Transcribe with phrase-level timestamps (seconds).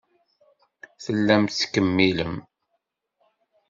[1.03, 2.35] Tellam tettkemmilem.